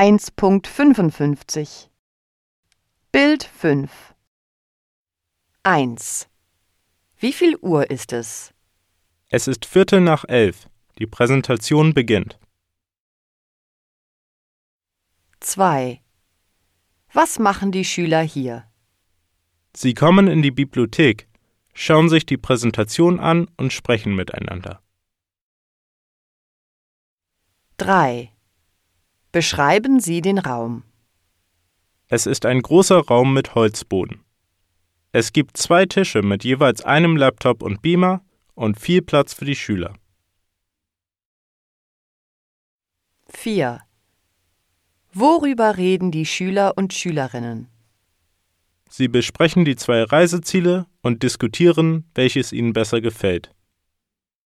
[0.00, 1.90] 1.55
[3.12, 4.14] Bild 5
[5.62, 6.26] 1.
[7.18, 8.54] Wie viel Uhr ist es?
[9.28, 10.70] Es ist Viertel nach elf.
[10.98, 12.38] Die Präsentation beginnt.
[15.40, 16.00] 2.
[17.12, 18.64] Was machen die Schüler hier?
[19.76, 21.28] Sie kommen in die Bibliothek,
[21.74, 24.82] schauen sich die Präsentation an und sprechen miteinander.
[27.76, 28.32] 3.
[29.32, 30.82] Beschreiben Sie den Raum.
[32.08, 34.24] Es ist ein großer Raum mit Holzboden.
[35.12, 38.22] Es gibt zwei Tische mit jeweils einem Laptop und Beamer
[38.54, 39.94] und viel Platz für die Schüler.
[43.28, 43.80] 4.
[45.12, 47.68] Worüber reden die Schüler und Schülerinnen?
[48.88, 53.54] Sie besprechen die zwei Reiseziele und diskutieren, welches ihnen besser gefällt.